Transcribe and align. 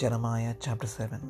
Jeremiah 0.00 0.54
chapter 0.64 0.88
7 0.94 1.20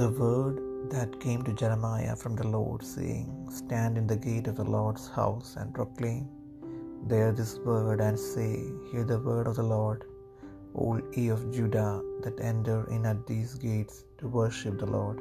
The 0.00 0.08
word 0.22 0.56
that 0.92 1.18
came 1.22 1.40
to 1.46 1.52
Jeremiah 1.60 2.14
from 2.20 2.34
the 2.40 2.46
Lord, 2.56 2.82
saying, 2.84 3.28
Stand 3.60 3.98
in 4.00 4.06
the 4.12 4.20
gate 4.26 4.48
of 4.50 4.56
the 4.60 4.70
Lord's 4.76 5.06
house 5.18 5.50
and 5.58 5.74
proclaim 5.78 6.24
there 7.12 7.32
this 7.32 7.52
word, 7.70 8.00
and 8.06 8.18
say, 8.34 8.52
Hear 8.90 9.04
the 9.12 9.18
word 9.28 9.48
of 9.50 9.56
the 9.60 9.68
Lord, 9.76 10.04
all 10.74 11.00
ye 11.16 11.26
of 11.36 11.42
Judah 11.56 11.92
that 12.24 12.44
enter 12.52 12.78
in 12.96 13.04
at 13.12 13.26
these 13.32 13.54
gates 13.66 13.98
to 14.20 14.28
worship 14.40 14.78
the 14.84 14.92
Lord. 14.98 15.18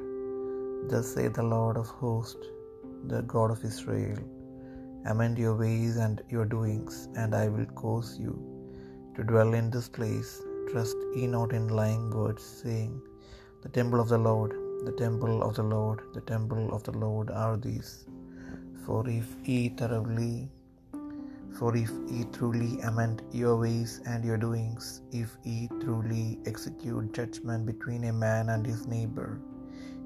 Thus 0.91 1.09
saith 1.15 1.35
the 1.41 1.49
Lord 1.57 1.77
of 1.83 1.89
hosts, 2.03 2.47
the 3.13 3.23
God 3.35 3.51
of 3.55 3.65
Israel 3.71 4.23
Amend 5.11 5.37
your 5.45 5.55
ways 5.65 5.95
and 6.07 6.21
your 6.35 6.47
doings, 6.57 6.95
and 7.21 7.33
I 7.43 7.47
will 7.55 7.69
cause 7.83 8.11
you 8.25 8.33
to 9.15 9.23
dwell 9.31 9.53
in 9.61 9.69
this 9.77 9.89
place. 9.99 10.33
Trust 10.69 10.97
ye 11.15 11.27
not 11.27 11.53
in 11.53 11.67
lying 11.67 12.09
words, 12.09 12.43
saying, 12.43 12.93
The 13.63 13.69
temple 13.69 13.99
of 13.99 14.09
the 14.09 14.17
Lord, 14.17 14.51
the 14.85 14.93
temple 14.93 15.43
of 15.43 15.55
the 15.55 15.63
Lord, 15.63 16.01
the 16.13 16.21
temple 16.21 16.73
of 16.73 16.83
the 16.83 16.97
Lord 17.03 17.29
are 17.29 17.57
these. 17.57 18.05
For 18.85 19.07
if 19.07 19.27
ye 19.47 19.69
thoroughly, 19.69 20.49
for 21.57 21.75
if 21.77 21.91
ye 22.09 22.23
truly 22.37 22.79
amend 22.81 23.21
your 23.31 23.55
ways 23.57 24.01
and 24.05 24.25
your 24.25 24.37
doings, 24.37 25.01
if 25.11 25.37
ye 25.43 25.69
truly 25.79 26.39
execute 26.45 27.13
judgment 27.13 27.65
between 27.65 28.05
a 28.05 28.13
man 28.13 28.49
and 28.49 28.65
his 28.65 28.87
neighbor, 28.87 29.39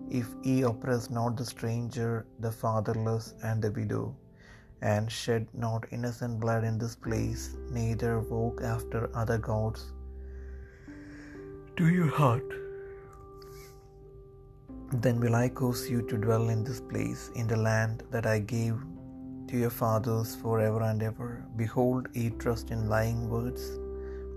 if 0.10 0.28
ye 0.44 0.62
oppress 0.64 1.10
not 1.10 1.38
the 1.38 1.46
stranger, 1.46 2.26
the 2.40 2.52
fatherless, 2.52 3.34
and 3.44 3.62
the 3.62 3.72
widow, 3.72 4.16
and 4.82 5.12
shed 5.12 5.48
not 5.54 5.86
innocent 5.92 6.40
blood 6.40 6.64
in 6.64 6.78
this 6.78 6.96
place, 6.96 7.58
neither 7.72 8.20
walk 8.20 8.62
after 8.62 9.10
other 9.16 9.38
gods 9.38 9.94
to 11.78 11.90
your 11.90 12.10
heart. 12.10 12.54
Then 14.92 15.20
will 15.20 15.36
I 15.36 15.48
cause 15.50 15.88
you 15.88 16.02
to 16.08 16.18
dwell 16.18 16.50
in 16.50 16.64
this 16.64 16.82
place, 16.82 17.30
in 17.36 17.46
the 17.46 17.58
land 17.58 18.02
that 18.10 18.26
I 18.26 18.40
gave 18.40 18.80
to 19.50 19.58
your 19.58 19.70
fathers 19.70 20.36
forever 20.36 20.82
and 20.82 21.04
ever. 21.04 21.46
Behold, 21.56 22.08
ye 22.14 22.32
trust 22.32 22.72
in 22.72 22.90
lying 22.90 23.30
words 23.30 23.80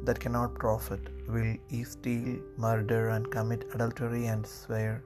that 0.05 0.21
cannot 0.21 0.55
profit. 0.55 1.09
Will 1.29 1.57
ye 1.71 1.83
steal, 1.85 2.39
murder, 2.59 3.09
and 3.09 3.31
commit 3.31 3.69
adultery, 3.73 4.27
and 4.27 4.47
swear 4.47 5.03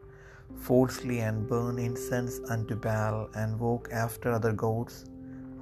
falsely, 0.56 1.20
and 1.20 1.48
burn 1.48 1.78
incense 1.78 2.40
unto 2.50 2.74
Baal, 2.74 3.28
and 3.34 3.60
walk 3.60 3.90
after 3.92 4.32
other 4.32 4.52
gods? 4.52 5.04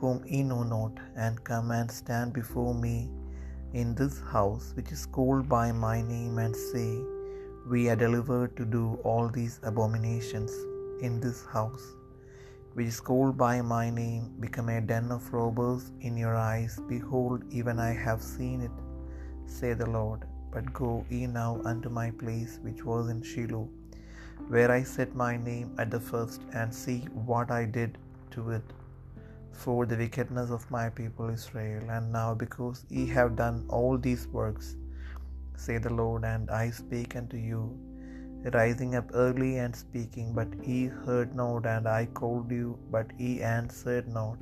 whom 0.02 0.22
ye 0.26 0.42
know 0.42 0.62
not, 0.64 0.94
and 1.14 1.44
come 1.44 1.70
and 1.70 1.88
stand 1.88 2.32
before 2.32 2.74
me 2.74 2.96
in 3.72 3.94
this 3.94 4.20
house, 4.20 4.72
which 4.76 4.92
is 4.92 5.06
called 5.06 5.48
by 5.48 5.72
my 5.72 6.02
name, 6.02 6.38
and 6.38 6.54
say, 6.54 6.90
We 7.72 7.88
are 7.90 7.96
delivered 7.96 8.56
to 8.58 8.64
do 8.64 8.98
all 9.04 9.28
these 9.28 9.60
abominations 9.62 10.52
in 11.00 11.20
this 11.20 11.44
house, 11.46 11.84
which 12.74 12.86
is 12.86 13.00
called 13.00 13.36
by 13.36 13.62
my 13.62 13.88
name, 13.90 14.34
become 14.40 14.68
a 14.68 14.80
den 14.80 15.10
of 15.10 15.32
robbers 15.32 15.92
in 16.00 16.16
your 16.16 16.36
eyes. 16.36 16.80
Behold, 16.88 17.44
even 17.50 17.78
I 17.78 17.92
have 17.92 18.22
seen 18.22 18.60
it, 18.60 18.76
say 19.46 19.72
the 19.72 19.90
Lord. 19.98 20.26
But 20.52 20.72
go 20.74 21.06
ye 21.08 21.26
now 21.26 21.60
unto 21.64 21.88
my 21.88 22.10
place, 22.10 22.58
which 22.62 22.84
was 22.84 23.08
in 23.08 23.22
Shiloh, 23.22 23.68
where 24.48 24.70
I 24.70 24.82
set 24.82 25.14
my 25.14 25.36
name 25.36 25.74
at 25.78 25.90
the 25.90 26.00
first, 26.12 26.42
and 26.52 26.74
see 26.82 27.00
what 27.30 27.50
I 27.50 27.64
did 27.64 27.96
to 28.32 28.50
it 28.50 28.62
for 29.52 29.86
the 29.86 29.96
wickedness 29.96 30.50
of 30.50 30.70
my 30.70 30.88
people 30.88 31.28
Israel. 31.28 31.90
And 31.90 32.12
now, 32.12 32.34
because 32.34 32.84
ye 32.88 33.06
have 33.08 33.36
done 33.36 33.64
all 33.68 33.98
these 33.98 34.26
works, 34.28 34.76
say 35.56 35.78
the 35.78 35.92
Lord, 35.92 36.24
and 36.24 36.50
I 36.50 36.70
speak 36.70 37.16
unto 37.16 37.36
you, 37.36 37.78
rising 38.52 38.96
up 38.96 39.10
early 39.14 39.58
and 39.58 39.74
speaking, 39.74 40.34
but 40.34 40.48
ye 40.66 40.86
heard 40.86 41.34
not, 41.34 41.66
and 41.66 41.86
I 41.86 42.06
called 42.06 42.50
you, 42.50 42.78
but 42.90 43.06
ye 43.18 43.40
answered 43.42 44.08
not. 44.08 44.38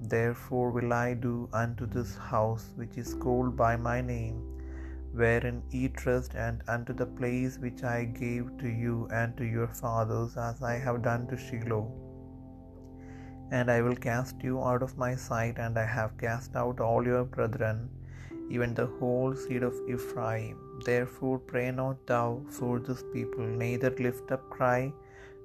Therefore 0.00 0.70
will 0.70 0.92
I 0.92 1.14
do 1.14 1.48
unto 1.52 1.86
this 1.86 2.16
house 2.16 2.72
which 2.76 2.96
is 2.96 3.14
called 3.14 3.56
by 3.56 3.76
my 3.76 4.00
name, 4.00 4.42
wherein 5.12 5.62
ye 5.70 5.88
trust, 5.88 6.34
and 6.34 6.62
unto 6.68 6.92
the 6.92 7.06
place 7.06 7.58
which 7.58 7.82
I 7.82 8.04
gave 8.04 8.56
to 8.58 8.68
you 8.68 9.08
and 9.12 9.36
to 9.36 9.44
your 9.44 9.68
fathers, 9.68 10.36
as 10.36 10.62
I 10.62 10.74
have 10.78 11.02
done 11.02 11.26
to 11.28 11.36
Shiloh 11.36 12.07
and 13.50 13.70
I 13.70 13.80
will 13.80 13.96
cast 13.96 14.42
you 14.42 14.62
out 14.62 14.82
of 14.82 14.98
my 14.98 15.14
sight, 15.14 15.58
and 15.58 15.78
I 15.78 15.86
have 15.86 16.18
cast 16.18 16.54
out 16.54 16.80
all 16.80 17.04
your 17.12 17.24
brethren, 17.24 17.88
even 18.50 18.74
the 18.74 18.90
whole 18.98 19.34
seed 19.34 19.62
of 19.62 19.76
Ephraim. 19.94 20.56
Therefore 20.84 21.38
pray 21.38 21.70
not 21.70 22.06
thou 22.06 22.26
for 22.58 22.78
this 22.78 23.02
people, 23.14 23.46
neither 23.64 23.90
lift 24.06 24.30
up 24.36 24.48
cry 24.56 24.92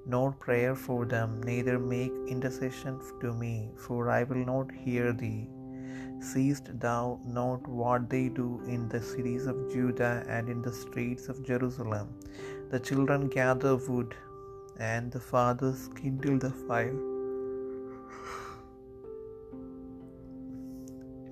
nor 0.06 0.32
prayer 0.44 0.74
for 0.74 1.00
them, 1.14 1.40
neither 1.42 1.78
make 1.78 2.12
intercession 2.34 3.00
to 3.22 3.32
me, 3.32 3.54
for 3.84 4.10
I 4.18 4.22
will 4.24 4.44
not 4.52 4.70
hear 4.84 5.12
thee. 5.12 5.48
Seest 6.30 6.68
thou 6.84 7.20
not 7.38 7.66
what 7.66 8.10
they 8.10 8.28
do 8.42 8.48
in 8.74 8.88
the 8.88 9.02
cities 9.12 9.46
of 9.46 9.64
Judah 9.72 10.24
and 10.28 10.48
in 10.48 10.60
the 10.66 10.76
streets 10.82 11.28
of 11.28 11.42
Jerusalem? 11.50 12.08
The 12.70 12.80
children 12.80 13.28
gather 13.40 13.76
wood, 13.88 14.14
and 14.78 15.10
the 15.10 15.24
fathers 15.32 15.82
kindle 16.00 16.38
the 16.38 16.54
fire 16.68 17.13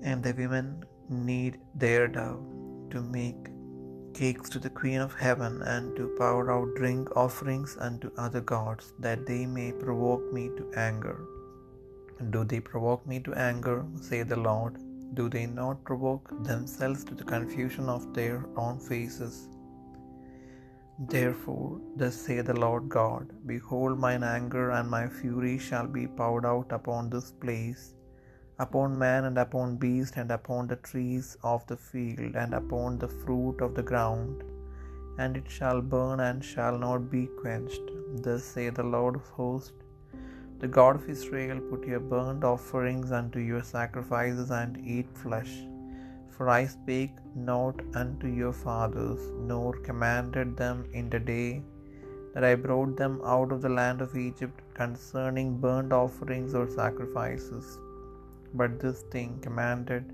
and 0.03 0.21
the 0.23 0.33
women 0.41 0.67
knead 1.09 1.59
their 1.83 2.07
dough 2.07 2.39
to 2.91 3.01
make 3.01 3.49
cakes 4.13 4.49
to 4.53 4.59
the 4.59 4.73
Queen 4.79 5.01
of 5.01 5.13
Heaven, 5.25 5.61
and 5.73 5.95
to 5.97 6.07
pour 6.17 6.51
out 6.55 6.75
drink 6.75 7.15
offerings 7.23 7.71
unto 7.87 8.11
other 8.25 8.41
gods, 8.41 8.93
that 8.99 9.25
they 9.29 9.45
may 9.45 9.71
provoke 9.71 10.25
me 10.37 10.43
to 10.57 10.71
anger. 10.75 11.17
Do 12.35 12.43
they 12.51 12.59
provoke 12.59 13.07
me 13.07 13.19
to 13.21 13.33
anger, 13.33 13.77
say 14.09 14.21
the 14.23 14.41
Lord? 14.49 14.77
Do 15.19 15.29
they 15.29 15.45
not 15.45 15.83
provoke 15.89 16.29
themselves 16.43 17.03
to 17.05 17.15
the 17.15 17.23
confusion 17.23 17.89
of 17.95 18.13
their 18.13 18.45
own 18.55 18.77
faces? 18.79 19.35
Therefore, 21.13 21.81
thus 21.95 22.15
saith 22.15 22.45
the 22.45 22.59
Lord 22.65 22.87
God 22.87 23.31
Behold, 23.47 23.99
mine 24.05 24.23
anger 24.23 24.65
and 24.77 24.89
my 24.89 25.07
fury 25.07 25.57
shall 25.57 25.87
be 25.87 26.05
poured 26.07 26.45
out 26.45 26.71
upon 26.71 27.09
this 27.09 27.31
place 27.31 27.93
upon 28.59 28.97
man 28.97 29.25
and 29.25 29.37
upon 29.37 29.75
beast 29.83 30.15
and 30.21 30.31
upon 30.31 30.67
the 30.67 30.81
trees 30.89 31.37
of 31.43 31.65
the 31.67 31.77
field 31.77 32.35
and 32.35 32.53
upon 32.53 32.97
the 32.99 33.07
fruit 33.07 33.61
of 33.61 33.73
the 33.75 33.87
ground, 33.91 34.43
and 35.17 35.37
it 35.37 35.49
shall 35.57 35.81
burn 35.81 36.19
and 36.19 36.43
shall 36.43 36.77
not 36.77 37.09
be 37.15 37.23
quenched. 37.41 37.87
Thus 38.25 38.43
saith 38.43 38.75
the 38.75 38.89
Lord 38.95 39.15
of 39.15 39.27
hosts, 39.39 39.73
the 40.61 40.67
God 40.67 40.95
of 40.95 41.09
Israel, 41.09 41.59
Put 41.69 41.85
your 41.91 41.99
burnt 41.99 42.43
offerings 42.43 43.11
unto 43.11 43.39
your 43.39 43.63
sacrifices, 43.63 44.51
and 44.61 44.77
eat 44.95 45.09
flesh. 45.23 45.53
For 46.33 46.49
I 46.49 46.65
spake 46.65 47.17
not 47.35 47.79
unto 48.01 48.27
your 48.27 48.53
fathers, 48.53 49.21
nor 49.51 49.73
commanded 49.89 50.55
them 50.57 50.85
in 50.93 51.09
the 51.09 51.19
day 51.19 51.63
that 52.33 52.43
I 52.43 52.55
brought 52.55 52.95
them 52.97 53.15
out 53.23 53.51
of 53.51 53.61
the 53.61 53.69
land 53.69 54.01
of 54.01 54.17
Egypt 54.17 54.61
concerning 54.73 55.59
burnt 55.65 55.91
offerings 55.93 56.55
or 56.55 56.67
sacrifices. 56.69 57.67
But 58.61 58.79
this 58.83 59.01
thing 59.13 59.39
commanded 59.45 60.11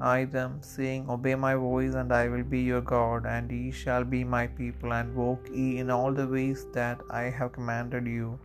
I 0.00 0.24
them, 0.24 0.54
saying, 0.60 1.08
Obey 1.08 1.34
my 1.34 1.54
voice, 1.54 1.94
and 1.94 2.12
I 2.12 2.28
will 2.28 2.42
be 2.54 2.60
your 2.60 2.80
God, 2.80 3.26
and 3.34 3.50
ye 3.56 3.70
shall 3.70 4.04
be 4.14 4.22
my 4.24 4.46
people, 4.60 4.92
and 4.92 5.14
walk 5.20 5.48
ye 5.58 5.78
in 5.82 5.90
all 5.96 6.12
the 6.12 6.26
ways 6.26 6.66
that 6.78 7.00
I 7.20 7.22
have 7.38 7.52
commanded 7.52 8.06
you, 8.16 8.38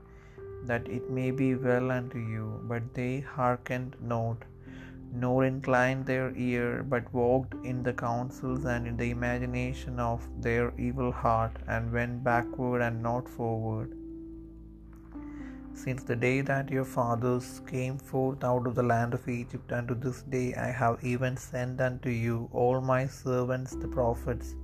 that 0.70 0.88
it 0.98 1.10
may 1.10 1.32
be 1.32 1.50
well 1.56 1.92
unto 1.98 2.20
you. 2.20 2.46
But 2.72 2.94
they 3.00 3.14
hearkened 3.36 3.96
not, 4.14 4.46
nor 5.24 5.38
inclined 5.52 6.06
their 6.06 6.30
ear, 6.50 6.84
but 6.94 7.14
walked 7.22 7.56
in 7.72 7.82
the 7.88 7.98
counsels 8.08 8.66
and 8.74 8.88
in 8.92 8.98
the 9.04 9.12
imagination 9.20 10.00
of 10.00 10.28
their 10.48 10.68
evil 10.90 11.12
heart, 11.12 11.58
and 11.68 11.98
went 12.00 12.24
backward 12.32 12.84
and 12.90 13.02
not 13.12 13.28
forward 13.38 13.99
since 15.74 16.04
the 16.04 16.16
day 16.16 16.42
that 16.42 16.70
your 16.70 16.86
fathers 16.86 17.62
came 17.68 17.98
forth 17.98 18.44
out 18.44 18.68
of 18.68 18.76
the 18.76 18.84
land 18.84 19.14
of 19.14 19.28
Egypt 19.28 19.72
unto 19.72 19.96
this 19.96 20.22
day 20.24 20.54
I 20.56 20.72
have 20.72 21.04
even 21.04 21.38
sent 21.38 21.82
unto 21.82 22.10
you 22.10 22.50
all 22.52 22.82
my 22.82 23.08
servants 23.08 23.76
the 23.76 23.88
prophets, 23.88 24.56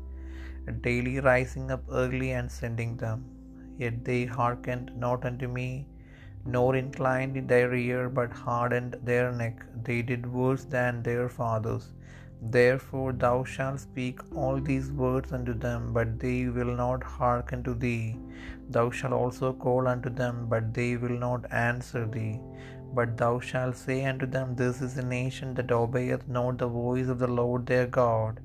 daily 0.82 1.20
rising 1.20 1.72
up 1.72 1.84
early 1.92 2.32
and 2.32 2.52
sending 2.52 2.98
them. 2.98 3.26
Yet 3.78 4.06
they 4.06 4.26
hearkened 4.26 4.92
not 4.98 5.26
unto 5.26 5.48
me, 5.48 5.88
nor 6.46 6.76
inclined 6.76 7.48
their 7.50 7.74
ear, 7.74 8.10
but 8.10 8.32
hardened 8.32 8.98
their 9.04 9.32
neck. 9.32 9.66
They 9.84 10.02
did 10.02 10.32
worse 10.32 10.66
than 10.66 11.04
their 11.04 11.30
fathers. 11.30 11.92
Therefore 12.42 13.12
thou 13.14 13.44
shalt 13.44 13.80
speak 13.80 14.20
all 14.36 14.60
these 14.60 14.92
words 14.92 15.32
unto 15.32 15.54
them, 15.54 15.94
but 15.94 16.20
they 16.20 16.48
will 16.48 16.76
not 16.76 17.04
hearken 17.04 17.64
to 17.64 17.74
thee. 17.74 18.18
Thou 18.70 18.90
shalt 18.92 19.14
also 19.14 19.54
call 19.54 19.88
unto 19.88 20.10
them, 20.10 20.48
but 20.50 20.74
they 20.74 20.98
will 20.98 21.18
not 21.18 21.52
answer 21.52 22.06
thee. 22.06 22.40
But 22.94 23.18
thou 23.18 23.40
shalt 23.40 23.76
say 23.76 24.06
unto 24.06 24.26
them, 24.26 24.56
This 24.56 24.82
is 24.82 24.98
a 24.98 25.06
nation 25.06 25.54
that 25.56 25.72
obeyeth 25.72 26.28
not 26.28 26.58
the 26.58 26.68
voice 26.68 27.08
of 27.08 27.20
the 27.20 27.28
Lord 27.28 27.66
their 27.66 27.88
God, 27.88 28.40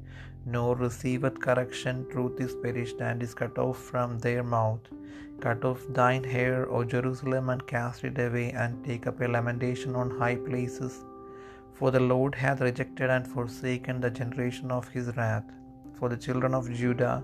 nor 0.46 0.74
receiveth 0.76 1.40
correction. 1.40 2.06
Truth 2.10 2.40
is 2.40 2.54
perished 2.54 3.00
and 3.00 3.22
is 3.22 3.34
cut 3.34 3.58
off 3.58 3.78
from 3.78 4.18
their 4.18 4.42
mouth. 4.42 4.80
Cut 5.40 5.64
off 5.64 5.80
thine 5.90 6.24
hair, 6.24 6.68
O 6.70 6.84
Jerusalem, 6.84 7.48
and 7.48 7.66
cast 7.66 8.04
it 8.04 8.18
away, 8.18 8.50
and 8.52 8.84
take 8.84 9.06
up 9.06 9.20
a 9.20 9.28
lamentation 9.28 9.94
on 9.94 10.18
high 10.18 10.36
places. 10.36 11.04
For 11.80 11.90
the 11.90 12.06
Lord 12.12 12.34
hath 12.34 12.60
rejected 12.60 13.08
and 13.14 13.26
forsaken 13.34 14.00
the 14.00 14.10
generation 14.18 14.70
of 14.70 14.88
his 14.94 15.06
wrath. 15.16 15.46
For 15.98 16.08
the 16.10 16.18
children 16.24 16.52
of 16.58 16.70
Judah 16.80 17.14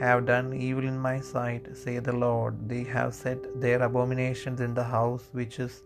have 0.00 0.26
done 0.28 0.48
evil 0.66 0.84
in 0.90 0.98
my 1.06 1.14
sight, 1.18 1.64
saith 1.80 2.04
the 2.08 2.18
Lord. 2.24 2.54
They 2.72 2.84
have 2.96 3.12
set 3.22 3.40
their 3.62 3.80
abominations 3.86 4.60
in 4.66 4.74
the 4.76 4.84
house 4.96 5.24
which 5.38 5.56
is 5.64 5.82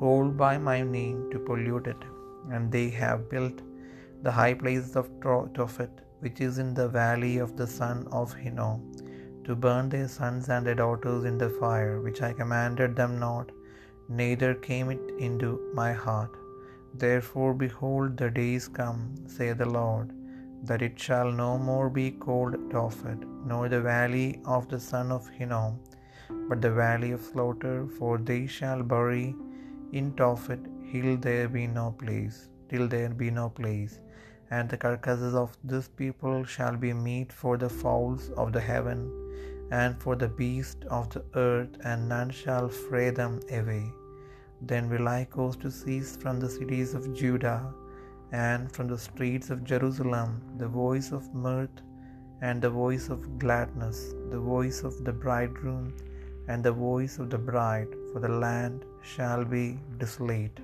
called 0.00 0.32
by 0.36 0.54
my 0.70 0.78
name 0.96 1.20
to 1.32 1.38
pollute 1.48 1.86
it, 1.92 2.02
and 2.50 2.72
they 2.76 2.88
have 3.02 3.30
built 3.34 3.60
the 4.24 4.34
high 4.38 4.54
places 4.62 4.96
of 5.00 5.12
Tophet, 5.58 5.94
which 6.24 6.40
is 6.46 6.58
in 6.64 6.72
the 6.78 6.88
valley 6.88 7.34
of 7.44 7.52
the 7.60 7.68
son 7.78 8.00
of 8.20 8.34
Hinnom, 8.42 8.80
to 9.44 9.54
burn 9.66 9.88
their 9.92 10.08
sons 10.08 10.48
and 10.48 10.66
their 10.66 10.80
daughters 10.82 11.22
in 11.30 11.38
the 11.44 11.52
fire, 11.62 11.94
which 12.06 12.22
I 12.30 12.32
commanded 12.32 12.96
them 12.96 13.14
not, 13.26 13.52
neither 14.22 14.52
came 14.68 14.90
it 14.96 15.06
into 15.28 15.52
my 15.80 15.92
heart. 15.92 16.34
Therefore, 16.98 17.52
behold, 17.52 18.16
the 18.16 18.30
days 18.30 18.66
come, 18.78 19.00
saith 19.34 19.58
the 19.58 19.68
Lord, 19.78 20.12
that 20.68 20.82
it 20.86 20.98
shall 21.06 21.30
no 21.30 21.50
more 21.68 21.88
be 21.98 22.06
called 22.26 22.54
Tophet, 22.72 23.20
nor 23.50 23.68
the 23.68 23.80
valley 23.80 24.28
of 24.56 24.68
the 24.72 24.80
son 24.80 25.10
of 25.16 25.28
Hinnom, 25.38 25.74
but 26.48 26.60
the 26.62 26.70
valley 26.70 27.10
of 27.16 27.26
slaughter, 27.30 27.76
for 27.98 28.12
they 28.30 28.42
shall 28.46 28.82
bury 28.94 29.26
in 29.92 30.12
Tophet 30.20 30.64
till 30.90 31.16
there 31.26 31.48
be 31.58 31.66
no 31.66 31.86
place, 32.02 32.38
till 32.70 32.86
there 32.94 33.12
be 33.24 33.30
no 33.42 33.48
place. 33.60 33.94
And 34.50 34.68
the 34.68 34.80
carcasses 34.86 35.34
of 35.34 35.56
this 35.64 35.88
people 36.02 36.44
shall 36.54 36.76
be 36.86 36.92
meat 36.92 37.32
for 37.42 37.54
the 37.56 37.72
fowls 37.82 38.30
of 38.42 38.52
the 38.56 38.64
heaven, 38.72 39.00
and 39.82 40.00
for 40.02 40.14
the 40.16 40.32
beasts 40.42 40.86
of 40.98 41.06
the 41.14 41.24
earth, 41.34 41.76
and 41.90 42.08
none 42.08 42.30
shall 42.30 42.68
fray 42.68 43.10
them 43.10 43.40
away. 43.60 43.84
Then 44.60 44.88
will 44.88 45.08
I 45.08 45.24
cause 45.24 45.56
to 45.58 45.70
cease 45.70 46.16
from 46.16 46.40
the 46.40 46.48
cities 46.48 46.94
of 46.94 47.14
Judah 47.14 47.74
and 48.32 48.72
from 48.72 48.88
the 48.88 48.98
streets 48.98 49.50
of 49.50 49.64
Jerusalem 49.64 50.42
the 50.58 50.68
voice 50.68 51.12
of 51.12 51.32
mirth 51.34 51.82
and 52.42 52.60
the 52.60 52.70
voice 52.70 53.08
of 53.08 53.38
gladness, 53.38 54.14
the 54.30 54.38
voice 54.40 54.82
of 54.82 55.04
the 55.04 55.12
bridegroom 55.12 55.94
and 56.48 56.62
the 56.62 56.72
voice 56.72 57.18
of 57.18 57.30
the 57.30 57.38
bride, 57.38 57.88
for 58.12 58.20
the 58.20 58.28
land 58.28 58.84
shall 59.02 59.44
be 59.44 59.78
desolate. 59.98 60.60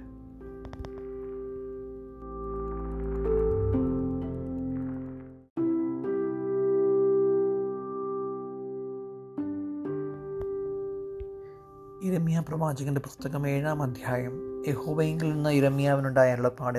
പ്രവാചകന്റെ 12.52 13.00
പുസ്തകം 13.00 13.48
ഏഴാം 13.48 13.82
അധ്യായം. 13.82 14.64
യഹോബയിൽ 14.68 15.22
നിന്ന് 15.22 15.50
ഇരമ്യാവിനുണ്ടായ 15.50 16.32
അരുളപ്പാട് 16.32 16.78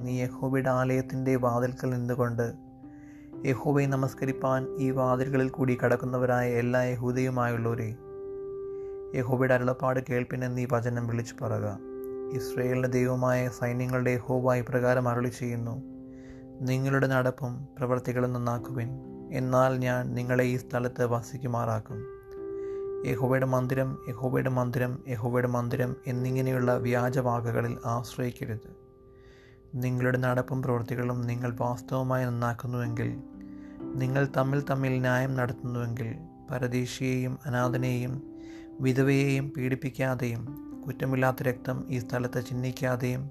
നീ 0.00 0.22
യഹോബയുടെ 0.22 0.70
ആലയത്തിന്റെ 0.70 1.36
വാതിൽക്കൽ 1.36 1.90
നിന്നുകൊണ്ട് 1.90 2.52
യഹോബയെ 3.46 3.86
നമസ്കരിപ്പാൻ 3.86 4.66
ഈ 4.78 4.90
വാതിലുകളിൽ 4.90 5.48
കൂടി 5.48 5.78
കടക്കുന്നവരായ 5.84 6.52
എല്ലാ 6.52 6.82
യഹൂദയുമായുള്ളവരെ 6.82 7.96
യഹോബയുടെ 9.14 9.54
അരുളപ്പാട് 9.54 10.00
കേൾപ്പിനെന്ന് 10.10 10.58
നീ 10.58 10.66
വചനം 10.72 11.06
വിളിച്ചു 11.06 11.34
പറയുക. 11.44 11.78
ഇസ്രയേലിന്റെ 12.32 12.88
ദൈവമായ 12.88 13.48
സൈന്യങ്ങളുടെ 13.48 14.10
യഹോബ 14.10 14.60
പ്രകാരം 14.68 15.08
അരളി 15.08 15.28
ചെയ്യുന്നു 15.28 15.82
നിങ്ങളുടെ 16.60 17.06
നടപ്പും 17.06 17.68
പ്രവർത്തികളും 17.78 18.32
നന്നാക്കുവിൻ. 18.32 18.88
എന്നാൽ 19.32 19.76
ഞാൻ 19.76 20.14
നിങ്ങളെ 20.14 20.44
ഈ 20.44 20.56
സ്ഥലത്ത് 20.56 21.06
വസിക്കുമാറാക്കും. 21.06 22.23
യഹോബയുടെ 23.04 23.46
മന്ദിരം 23.46 23.98
യഹോബയുടെ 24.08 24.50
മന്ദിരം 24.50 24.92
യഹോബയുടെ 25.08 25.48
മന്ദിരം 25.48 25.96
എന്നിങ്ങനെയുള്ള 26.06 26.76
വ്യാജവാക്കുകളിൽ 26.76 27.78
ആശ്രയിക്കരുത്. 27.86 28.70
നിങ്ങളുടെ 29.74 30.18
നടപ്പും 30.18 30.62
പ്രവൃത്തികളും 30.62 31.26
നിങ്ങൾ 31.26 31.50
വാസ്തവമായി 31.60 32.24
നന്നാക്കുന്നുവെങ്കിൽ 32.24 33.10
നിങ്ങൾ 33.94 34.28
തമ്മിൽ 34.36 34.60
തമ്മിൽ 34.70 35.00
ന്യായം 35.00 35.36
നടത്തുന്നുവെങ്കിൽ 35.36 36.08
പരദേശിയെയും 36.50 37.38
അനാഥനെയും 37.46 38.14
വിധവയെയും 38.80 39.52
പീഡിപ്പിക്കാതെയും 39.56 40.42
കുറ്റമില്ലാത്ത 40.86 41.42
രക്തം 41.42 41.84
ഈ 41.88 41.98
സ്ഥലത്ത് 41.98 42.46
ചിഹ്നിക്കാതെയും 42.46 43.30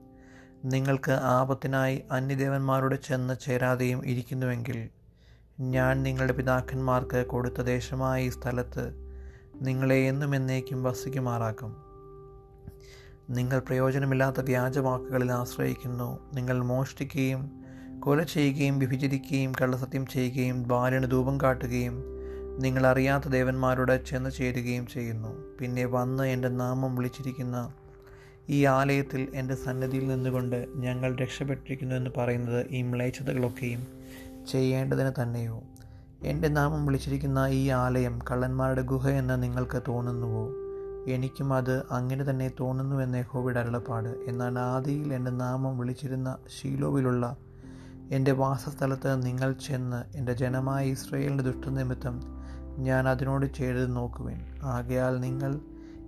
നിങ്ങൾക്ക് 0.66 1.12
ആപത്തിനായി 1.12 2.04
അന്യദേവന്മാരോട് 2.12 2.96
ചെന്ന് 2.96 3.36
ചേരാതെയും 3.46 4.06
ഇരിക്കുന്നുവെങ്കിൽ 4.06 4.90
ഞാൻ 5.60 6.04
നിങ്ങളുടെ 6.04 6.34
പിതാക്കന്മാർക്ക് 6.34 7.26
കൊടുത്ത 7.26 7.62
ദേശമായ 7.62 8.24
ഈ 8.24 8.30
സ്ഥലത്ത് 8.30 8.86
നിങ്ങളെ 9.62 10.08
എന്നും 10.08 10.36
എന്നേക്കും 10.36 10.84
വസിക്കുമാറാക്കും. 10.84 11.76
നിങ്ങൾ 13.30 13.60
പ്രയോജനമില്ലാത്ത 13.60 14.42
വ്യാജവാക്കുകളിൽ 14.42 15.32
ആശ്രയിക്കുന്നു. 15.32 16.36
നിങ്ങൾ 16.36 16.64
മോഷ്ടിക്കുകയും 16.64 17.52
കൊല 18.00 18.24
ചെയ്യുകയും 18.24 18.80
വിഭജിക്കുകയും 18.80 19.54
കള്ളസത്യം 19.62 20.06
ചെയ്യുകയും 20.06 20.64
ബാലിന് 20.64 21.12
ധൂപം 21.12 21.42
കാട്ടുകയും 21.42 22.04
നിങ്ങൾ 22.60 22.88
അറിയാത്ത 22.88 23.24
ദേവന്മാരോട് 23.28 24.06
ചെന്ന് 24.06 24.30
ചേരുകയും 24.30 24.88
ചെയ്യുന്നു. 24.88 25.58
പിന്നെ 25.60 25.86
വന്ന് 25.86 26.24
എന്റെ 26.24 26.48
നാമം 26.48 26.96
വിളിച്ചിരിക്കുന്ന 26.96 27.74
ഈ 28.50 28.66
ആലയത്തിൽ 28.66 29.28
എന്റെ 29.34 29.56
സന്നദ്ധിയിൽ 29.56 30.08
നിന്നുകൊണ്ട് 30.08 30.66
ഞങ്ങൾ 30.76 31.16
രക്ഷപ്പെട്ടിരിക്കുന്നു 31.16 31.96
എന്ന് 31.96 32.10
പറയുന്നത് 32.18 32.66
ഈ 32.70 32.82
മ്ലേച്ഛതകളൊക്കെയും 32.82 33.88
ചെയ്യേണ്ടതിന് 34.52 35.12
തന്നെയോ? 35.22 35.62
എന്റെ 36.26 36.48
നാമം 36.48 36.86
വിളിച്ചിരിക്കുന്ന 36.86 37.48
ഈ 37.50 37.68
ആലയം 37.68 38.20
കള്ളന്മാരുടെ 38.32 38.82
ഗുഹ 38.82 39.08
എന്ന് 39.08 39.44
നിങ്ങൾക്ക് 39.44 39.82
തോന്നുന്നുവോ? 39.88 40.50
എനിക്കും 41.08 41.54
അത് 41.54 41.84
അങ്ങനെ 41.92 42.24
തന്നെ 42.24 42.52
തോന്നുന്നുവെന്ന് 42.60 43.18
യഹോവയുടെ 43.18 43.60
അരുളപ്പാട്. 43.60 44.10
എന്നാൽ 44.28 44.60
ആദിയിൽ 44.60 45.14
എന്റെ 45.14 45.32
നാമം 45.32 45.78
വിളിച്ചിരുന്ന 45.78 46.38
ഷീലോവിലുള്ള 46.62 47.38
എന്റെ 48.12 48.32
വാസസ്ഥലത്ത് 48.32 49.26
നിങ്ങൾ 49.26 49.52
ചെന്ന് 49.52 50.18
എന്റെ 50.18 50.34
ജനമായ 50.34 50.88
ഇസ്രയേലിന്റെ 50.88 51.44
ദുഷ്ടനിമിത്തം 51.44 52.20
ഞാൻ 52.78 53.08
അതിനോട് 53.08 53.46
ചെയ്തത് 53.46 53.96
നോക്കുവേൻ. 53.96 54.42
ആകയാൽ 54.64 55.20
നിങ്ങൾ 55.20 55.60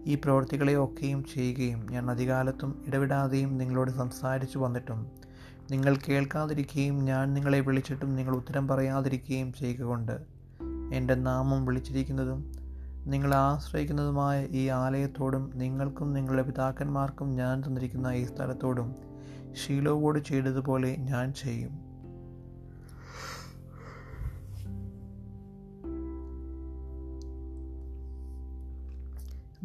ഈ 0.06 0.16
പ്രവൃത്തികളെ 0.16 0.84
ഒക്കെയും 0.84 1.24
ചെയ്യുകയും 1.24 1.88
ഞാൻ 1.92 2.12
അധികാലത്തും 2.12 2.84
ഇടവിടാതെയും 2.88 3.58
നിങ്ങളോട് 3.58 3.92
സംസാരിച്ചു 3.92 4.60
വന്നിട്ടും 4.60 5.25
നിങ്ങൾ 5.72 5.98
കേൾക്കാതിരിക്കുകയും 6.10 7.06
ഞാൻ 7.06 7.34
നിങ്ങളെ 7.34 7.60
വിളിച്ചിട്ടും 7.60 8.16
നിങ്ങൾ 8.16 8.36
ഉത്തരം 8.36 8.68
പറയാതിരിക്കുകയും 8.68 9.54
ചെയ്യുക 9.54 9.82
കൊണ്ട് 9.82 10.22
എന്റെ 10.94 11.16
നാമം 11.16 11.66
വിളിച്ചിരിക്കുന്നതും 11.66 12.52
നിങ്ങൾ 13.06 13.34
ആശ്രയിക്കുന്നതുമായ 13.34 14.46
ഈ 14.46 14.68
ആലയത്തോടും 14.68 15.52
നിങ്ങൾക്കും 15.56 16.14
നിങ്ങളുടെ 16.14 16.42
പിതാക്കന്മാർക്കും 16.42 17.36
ഞാൻ 17.36 17.64
തന്നിരിക്കുന്ന 17.68 18.08
ഈ 18.08 18.26
സ്ഥലത്തോടും 18.26 18.96
ഷീലോവോട് 19.54 20.20
ചെയ്തതുപോലെ 20.20 20.96
ഞാൻ 20.96 21.34
ചെയ്യും. 21.34 21.85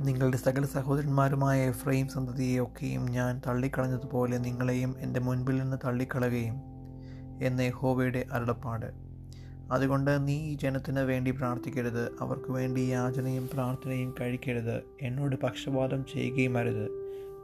നിങ്ങളുടെ 0.01 0.37
സകല 0.37 0.65
സഹോദരന്മാരുമായ 0.65 1.69
എഫ്രൈം 1.69 2.09
സന്തതിയെയൊക്കെയും 2.09 3.07
ഞാൻ 3.07 3.41
തള്ളിക്കളഞ്ഞതുപോലെ 3.47 4.39
നിങ്ങളെയും 4.39 4.95
എന്റെ 4.99 5.21
മുൻപിൽ 5.21 5.63
നിന്ന് 5.63 5.77
തള്ളിക്കളയുകയും 5.85 6.55
എന്ന 7.43 7.61
യഹോവയുടെ 7.61 8.25
അരുളപ്പാട്. 8.33 8.87
അതുകൊണ്ട് 9.73 10.29
നീ 10.29 10.37
ഈ 10.41 10.55
ജനത്തിന് 10.55 11.01
വേണ്ടി 11.01 11.31
പ്രാർത്ഥിക്കരുത് 11.31 12.11
അവർക്ക് 12.21 12.51
വേണ്ടി 12.51 12.81
യാചനയും 12.81 13.49
പ്രാർത്ഥനയും 13.55 14.15
കഴിക്കരുത് 14.21 14.81
എന്നോട് 15.03 15.37
പക്ഷപാതം 15.37 16.05
ചെയ്യുകയും 16.13 16.59
അരുത്. 16.59 16.89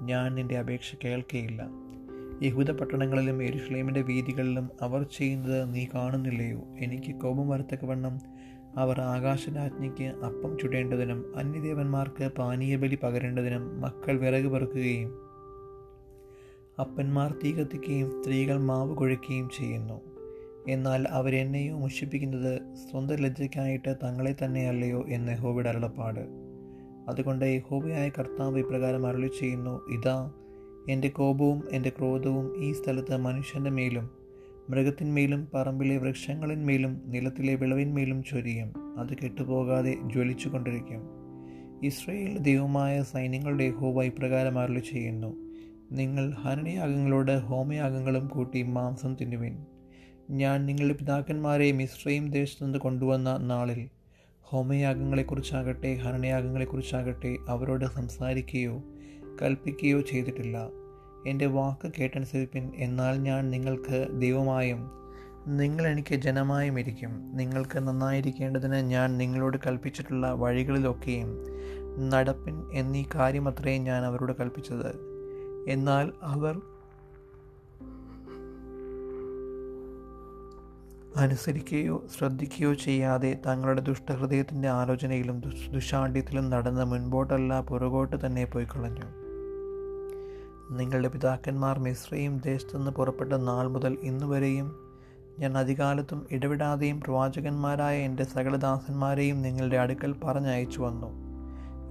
ഞാൻ 0.03 0.35
നിന്റെ 0.35 0.59
അപേക്ഷ 0.59 0.95
കേൾക്കുകയില്ല 1.05 1.69
യഹൂദ 2.43 2.71
പട്ടണങ്ങളിലും 2.71 3.43
എരുഷ്ലേമിന്റെ 3.43 4.03
വീതികളിലും 4.03 4.71
അവർ 4.83 5.07
ചെയ്യുന്നത് 5.19 5.75
നീ 5.75 5.87
കാണുന്നില്ലയോ? 5.95 6.61
എനിക്ക് 6.79 7.15
കോപം 7.15 7.49
വരത്തക്കവണ്ണം 7.49 8.36
അവർ 8.77 9.01
ആകാശരാജ്ഞിക്ക് 9.01 10.05
അപ്പം 10.05 10.59
ചുടേണ്ടതിനും 10.59 11.33
അന്യദേവന്മാർക്ക് 11.37 12.29
പാനീയബലി 12.39 12.99
പകരേണ്ടതിനും 13.03 13.81
മക്കൾ 13.81 14.19
വിറക് 14.19 14.49
പെറുക്കുകയും 14.49 15.27
അപ്പന്മാർ 16.79 17.35
തീ 17.45 17.53
കത്തിക്കുകയും 17.53 18.11
സ്ത്രീകൾ 18.11 18.59
മാവ് 18.59 18.97
കുഴയ്ക്കുകയും 18.97 19.49
ചെയ്യുന്നു. 19.49 20.01
എന്നാൽ 20.69 21.09
അവരെന്നെയോ 21.09 21.79
മുഷിപ്പിക്കുന്നത് 21.79 22.61
സ്വന്തം 22.75 23.17
ലജ്ജയ്ക്കായിട്ട് 23.17 23.97
തങ്ങളെ 24.05 24.35
തന്നെയല്ലയോ 24.45 25.05
എന്ന് 25.09 25.33
യഹോബയുടെ 25.33 25.69
അരുളപ്പാട്. 25.69 26.21
അതുകൊണ്ട് 27.09 27.45
യഹോബയായ 27.45 28.09
കർത്താവ് 28.09 28.59
ഇപ്രകാരം 28.59 29.07
അരുളി 29.07 29.27
ചെയ്യുന്നു 29.27 29.91
ഇതാ 29.91 30.33
എന്റെ 30.89 31.09
കോപവും 31.09 31.63
എന്റെ 31.73 31.93
ക്രോധവും 31.99 32.65
ഈ 32.65 32.73
സ്ഥലത്ത് 32.73 33.17
മനുഷ്യന്റെ 33.17 33.71
മേലും 33.71 34.16
മൃഗത്തിന്മേലും 34.71 35.49
പറമ്പിലെ 35.55 35.97
വൃക്ഷങ്ങളിന്മേലും 35.97 37.03
നിലത്തിലെ 37.07 37.55
വിളവിന്മേലും 37.55 38.25
ചൊരിയും. 38.25 38.99
അത് 38.99 39.17
കെട്ടുപോകാതെ 39.17 39.97
ജ്വലിച്ചു 40.05 40.49
കൊണ്ടിരിക്കും. 40.49 41.01
ഇസ്രയേൽ 41.83 42.39
ദൈവമായ 42.39 43.03
സൈന്യങ്ങളുടെ 43.03 43.71
ഹോവ 43.71 44.05
ഇപ്രകാരം 44.05 44.83
ചെയ്യുന്നു. 44.83 45.37
നിങ്ങൾ 45.93 46.33
ഹനനയാഗങ്ങളോട് 46.33 47.39
ഹോമയാഗങ്ങളും 47.39 48.29
കൂട്ടി 48.29 48.63
മാംസം 48.63 49.17
തിന്നുവിൻ. 49.21 49.65
ഞാൻ 50.31 50.67
നിങ്ങളുടെ 50.67 50.95
പിതാക്കന്മാരെ 50.95 51.73
മിശ്രയും 51.73 52.31
ദേശത്തു 52.31 52.65
നിന്ന് 52.65 52.79
കൊണ്ടുവന്ന 52.79 53.37
നാളിൽ 53.37 53.89
ഹോമയാഗങ്ങളെക്കുറിച്ചാകട്ടെ 54.43 55.95
ഹനനയാഗങ്ങളെക്കുറിച്ചാകട്ടെ 55.95 57.37
അവരോട് 57.49 57.85
സംസാരിക്കുകയോ 57.85 58.83
കൽപ്പിക്കുകയോ 59.43 60.01
ചെയ്തിട്ടില്ല. 60.01 60.69
എന്റെ 61.27 61.47
വാക്ക് 61.47 61.93
കേട്ടനുസരിപ്പിൻ. 62.01 62.73
എന്നാൽ 62.77 63.19
ഞാൻ 63.19 63.51
നിങ്ങൾക്ക് 63.51 64.09
ദൈവമായും 64.19 64.91
നിങ്ങൾ 65.47 65.87
എനിക്ക് 65.87 66.15
ജനമായും 66.15 66.79
ഇരിക്കും. 66.81 67.37
നിങ്ങൾക്ക് 67.37 67.79
നന്നായിരിക്കേണ്ടതിന് 67.79 68.77
ഞാൻ 68.77 69.19
നിങ്ങളോട് 69.19 69.57
കൽപ്പിച്ചിട്ടുള്ള 69.67 70.33
വഴികളിലൊക്കെയും 70.33 71.45
നടപ്പിൻ 72.11 72.71
എന്നീ 72.73 73.05
കാര്യമത്രയും 73.15 73.85
ഞാൻ 73.85 74.05
അവരോട് 74.05 74.33
കൽപ്പിച്ചത്. 74.41 74.97
എന്നാൽ 75.69 76.13
അവർ 76.23 76.61
അനുസരിക്കുകയോ 81.17 82.05
ശ്രദ്ധിക്കുകയോ 82.19 82.75
ചെയ്യാതെ 82.75 83.39
തങ്ങളുടെ 83.47 83.81
ദുഷ്ടഹൃദയത്തിന്റെ 83.81 84.69
ആലോചനയിലും 84.69 85.41
ദുശാഠ്യത്തിലും 85.73 86.51
നടന്ന് 86.51 86.85
മുൻപോട്ടല്ല 86.85 87.61
പുറകോട്ട് 87.61 88.27
തന്നെ 88.27 88.45
പോയിക്കളഞ്ഞു. 88.45 89.26
നിങ്ങളുടെ 90.71 91.09
പിതാക്കന്മാർ 91.09 91.79
മിശ്രയും 91.79 92.39
ദേശത്തുനിന്ന് 92.39 92.91
പുറപ്പെട്ട 92.91 93.33
നാൾ 93.33 93.69
മുതൽ 93.69 93.97
ഇന്നുവരെയും 94.03 94.77
ഞാൻ 95.39 95.59
അധികാലത്തും 95.59 96.27
ഇടവിടാതെയും 96.31 97.01
പ്രവാചകന്മാരായ 97.01 97.99
എന്റെ 97.99 98.25
സകലദാസന്മാരെയും 98.25 99.43
നിങ്ങളുടെ 99.43 99.77
അടുക്കൽ 99.77 100.15
പറഞ്ഞയച്ചു 100.25 100.81
വന്നു. 100.81 101.27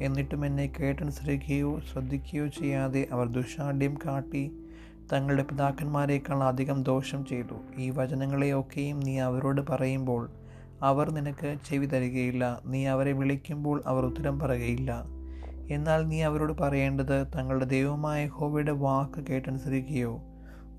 എന്നിട്ടും 0.04 0.46
എന്നെ 0.46 0.74
കേട്ടനുസരിക്കുകയോ 0.80 1.80
ശ്രദ്ധിക്കുകയോ 1.80 2.48
ചെയ്യാതെ 2.48 3.08
അവർ 3.12 3.28
ദുഷാഢ്യം 3.28 3.98
കാട്ടി 4.06 4.52
തങ്ങളുടെ 5.14 5.44
പിതാക്കന്മാരെക്കാൾ 5.44 6.44
അധികം 6.44 6.84
ദോഷം 6.84 7.26
ചെയ്തു. 7.26 7.56
ഈ 7.78 7.90
വചനങ്ങളെയൊക്കെയും 7.90 9.00
നീ 9.00 9.20
അവരോട് 9.20 9.62
പറയുമ്പോൾ 9.70 10.30
അവർ 10.82 11.10
നിനക്ക് 11.10 11.56
ചെവി 11.70 11.86
തരികയില്ല. 11.86 12.62
നീ 12.66 12.86
അവരെ 12.86 13.12
വിളിക്കുമ്പോൾ 13.12 13.84
അവർ 13.86 14.06
ഉത്തരം 14.06 14.40
പറയുകയില്ല. 14.40 15.06
എന്നാൽ 15.70 16.08
നീ 16.08 16.22
അവരോട് 16.22 16.54
പറയേണ്ടത് 16.54 17.26
തങ്ങളുടെ 17.36 17.66
ദൈവമായ 17.66 18.28
ഹോവയുടെ 18.28 18.72
വാക്ക് 18.72 19.28
കേട്ടനുസരിക്കുകയോ 19.28 20.22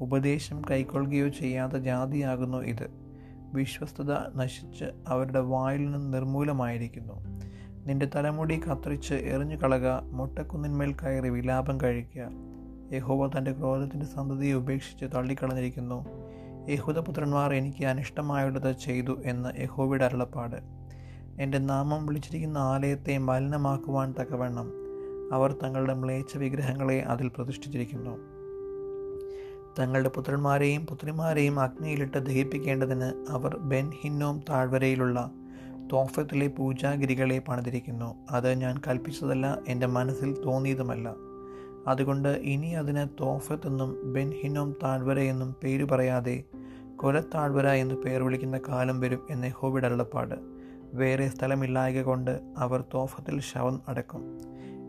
ഉപദേശം 0.00 0.62
കൈക്കൊള്ളുകയോ 0.70 1.28
ചെയ്യാത്ത 1.28 1.72
ജാതിയാകുന്നു 1.72 2.58
ഇത്. 2.58 3.06
വിശ്വസ്തത 3.52 4.12
നശിച്ച് 4.36 4.84
അവരുടെ 5.08 5.40
വായിൽ 5.40 5.90
നിന്ന് 5.90 6.14
നിർമൂലമായിരിക്കുന്നു 6.14 7.14
നിന്റെ 7.86 8.10
തലമുടി 8.14 8.60
കത്തിരിച്ച് 8.60 9.14
എറിഞ്ഞു 9.14 9.56
കളക 9.56 10.00
മുട്ടക്കുന്നിന്മേൽ 10.02 10.92
കയറി 10.92 11.28
വിലാപം 11.28 11.80
കഴിക്കുക. 11.80 12.28
യഹോവ 12.92 13.38
തന്റെ 13.38 13.52
ക്രോധത്തിന്റെ 13.52 14.06
സന്തതിയെ 14.06 14.52
ഉപേക്ഷിച്ച് 14.52 15.04
തള്ളിക്കളഞ്ഞിരിക്കുന്നു. 15.14 16.06
യഹൂദപുത്രന്മാർ 16.68 17.54
എനിക്ക് 17.54 17.84
അനിഷ്ടമായുള്ളത് 17.84 18.76
ചെയ്തു 18.76 19.22
എന്ന് 19.24 19.62
യഹോവയുടെ 19.62 20.04
അരുളപ്പാട്. 20.04 20.75
എന്റെ 21.40 21.58
നാമം 21.58 22.06
വിളിച്ചിരിക്കുന്ന 22.06 22.58
ആലയത്തെ 22.58 23.18
മലിനമാക്കുവാൻ 23.18 24.14
തക്കവണ്ണം 24.20 24.72
അവർ 25.32 25.56
തങ്ങളുടെ 25.62 25.94
മ്ലേച്ഛ 25.94 26.36
വിഗ്രഹങ്ങളെ 26.36 27.00
അതിൽ 27.00 27.28
പ്രതിഷ്ഠിച്ചിരിക്കുന്നു. 27.28 28.10
തങ്ങളുടെ 29.78 30.08
പുത്രന്മാരെയും 30.08 30.86
പുത്രിമാരെയും 30.86 31.60
അഗ്നിയിലിട്ട് 31.60 32.26
ദഹിപ്പിക്കേണ്ടതിന് 32.26 33.26
അവർ 33.28 33.58
ബെൻ 33.58 33.90
ഹിന്നോം 33.90 34.42
താഴ്വരയിലുള്ള 34.48 35.30
തോഫത്തിലെ 35.92 36.46
പൂജാഗിരികളെ 36.46 37.38
പണിതിരിക്കുന്നു. 37.38 38.14
അത് 38.30 38.52
ഞാൻ 38.52 38.80
കൽപ്പിച്ചതല്ല 38.88 39.58
എന്റെ 39.68 39.86
മനസ്സിൽ 39.86 40.42
തോന്നിയതുമല്ല. 40.46 41.14
അതുകൊണ്ട് 41.88 42.28
ഇനി 42.28 42.66
അതിന് 42.66 43.22
തോഫത്ത് 43.22 43.66
എന്നും 43.66 44.12
ബെൻ 44.12 44.30
ഹിന്നോം 44.30 44.74
താഴ്വര 44.82 45.18
എന്നും 45.18 45.54
പേര് 45.64 45.84
പറയാതെ 45.84 46.44
കൊലത്താഴ്വര 46.96 47.66
എന്ന് 47.66 47.94
പേർ 47.94 48.22
വിളിക്കുന്ന 48.22 48.60
കാലം 48.68 49.00
വരും 49.00 49.26
എന്ന് 49.30 49.50
ഹോബിഡ് 49.50 49.84
അരുളപ്പാട്. 49.84 50.55
വേറെ 50.92 51.28
സ്ഥലമില്ലായക 51.28 52.02
കൊണ്ട് 52.02 52.40
അവർ 52.58 52.84
തോഫത്തിൽ 52.94 53.40
ശവം 53.40 53.82
അടക്കും. 53.88 54.40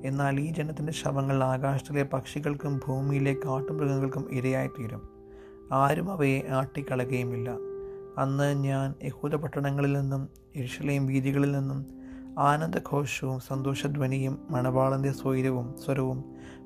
എന്നാൽ 0.06 0.40
ഈ 0.40 0.52
ജനത്തിന്റെ 0.52 0.94
ശവങ്ങൾ 0.94 1.44
ആകാശത്തിലെ 1.44 2.04
പക്ഷികൾക്കും 2.04 2.82
ഭൂമിയിലെ 2.88 3.34
കാട്ടുമൃഗങ്ങൾക്കും 3.34 4.30
ഇരയായിത്തീരും. 4.32 5.10
ആരും 5.72 6.12
അവയെ 6.12 6.42
ആട്ടിക്കളയുകയുമില്ല. 6.50 7.50
അന്ന് 8.18 8.64
ഞാൻ 8.64 8.94
യഹൂദ 9.04 9.36
പട്ടണങ്ങളിൽ 9.36 9.94
നിന്നും 9.94 10.30
എരിശിലെയും 10.56 11.08
വീതികളിൽ 11.08 11.52
നിന്നും 11.52 11.86
ആനന്ദഘോഷവും 12.40 13.40
സന്തോഷധ്വനിയും 13.40 14.48
മണവാളന്റെ 14.50 15.12
സ്വൈരവും 15.12 15.76
സ്വരവും 15.86 16.24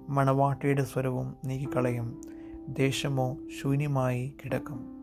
മണവാട്ടിയുടെ 0.10 0.84
സ്വരവും 0.84 1.36
നീക്കിക്കളയും. 1.46 2.22
ദേശമോ 2.70 3.38
ശൂന്യമായി 3.62 4.36
കിടക്കും. 4.46 5.01